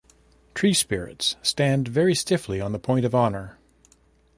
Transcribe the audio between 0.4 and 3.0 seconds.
Tree-spirits stand very stiffly on the